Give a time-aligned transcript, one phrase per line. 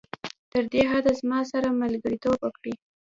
[0.51, 2.73] تر دې حده زما سره ملګرتوب وکړي.